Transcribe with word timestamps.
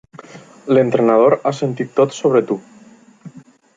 L'entrenador 0.77 1.35
ha 1.37 1.53
sentit 1.59 1.93
tot 2.01 2.17
sobre 2.21 2.43
tu. 2.53 2.59